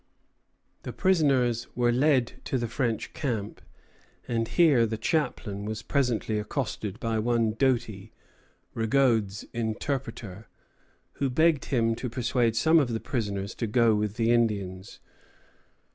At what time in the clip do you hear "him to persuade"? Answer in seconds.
11.65-12.55